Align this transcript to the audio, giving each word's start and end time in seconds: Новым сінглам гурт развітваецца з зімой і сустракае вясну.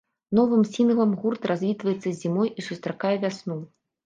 Новым 0.37 0.61
сінглам 0.75 1.11
гурт 1.25 1.45
развітваецца 1.51 2.03
з 2.09 2.15
зімой 2.23 2.53
і 2.59 2.67
сустракае 2.71 3.15
вясну. 3.29 3.61